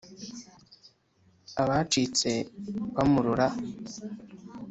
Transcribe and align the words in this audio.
abacitse 1.61 2.31
bamurora! 2.95 3.47